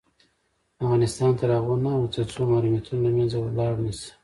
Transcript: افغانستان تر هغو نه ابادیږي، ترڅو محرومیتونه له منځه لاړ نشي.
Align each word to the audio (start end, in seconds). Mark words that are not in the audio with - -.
افغانستان 0.83 1.31
تر 1.39 1.49
هغو 1.57 1.73
نه 1.83 1.89
ابادیږي، 1.95 2.13
ترڅو 2.15 2.41
محرومیتونه 2.51 3.01
له 3.05 3.11
منځه 3.17 3.37
لاړ 3.59 3.73
نشي. 3.85 4.09